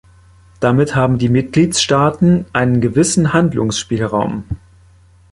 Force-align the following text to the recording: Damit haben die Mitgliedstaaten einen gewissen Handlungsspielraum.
Damit 0.59 0.95
haben 0.95 1.19
die 1.19 1.29
Mitgliedstaaten 1.29 2.47
einen 2.53 2.81
gewissen 2.81 3.33
Handlungsspielraum. 3.33 4.45